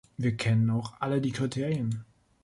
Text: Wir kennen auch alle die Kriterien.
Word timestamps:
Wir 0.17 0.35
kennen 0.35 0.71
auch 0.71 0.99
alle 0.99 1.21
die 1.21 1.31
Kriterien. 1.31 2.05